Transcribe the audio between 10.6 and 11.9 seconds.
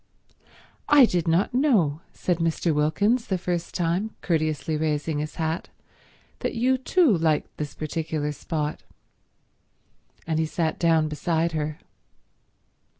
down beside her.